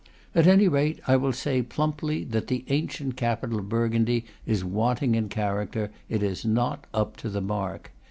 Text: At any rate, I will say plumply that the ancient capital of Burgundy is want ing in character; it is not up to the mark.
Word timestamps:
At 0.33 0.47
any 0.47 0.67
rate, 0.67 0.99
I 1.05 1.15
will 1.15 1.31
say 1.31 1.61
plumply 1.61 2.23
that 2.23 2.47
the 2.47 2.65
ancient 2.69 3.15
capital 3.17 3.59
of 3.59 3.69
Burgundy 3.69 4.25
is 4.47 4.65
want 4.65 5.03
ing 5.03 5.13
in 5.13 5.29
character; 5.29 5.91
it 6.09 6.23
is 6.23 6.43
not 6.43 6.85
up 6.91 7.17
to 7.17 7.29
the 7.29 7.39
mark. 7.39 7.91